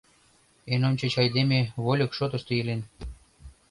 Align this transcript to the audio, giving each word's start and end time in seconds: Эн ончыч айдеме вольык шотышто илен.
Эн 0.73 0.81
ончыч 0.89 1.13
айдеме 1.21 1.59
вольык 1.83 2.11
шотышто 2.17 2.51
илен. 2.59 2.81